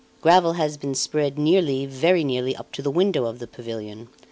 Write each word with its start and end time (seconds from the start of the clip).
Gravel 0.19 0.53
has 0.53 0.77
been 0.77 0.95
spread 0.95 1.37
nearly, 1.37 1.85
very 1.85 2.23
nearly, 2.23 2.55
up 2.55 2.71
to 2.71 2.81
the 2.81 2.89
windows 2.89 3.29
of 3.29 3.37
the 3.37 3.45
pavilion. 3.45 4.09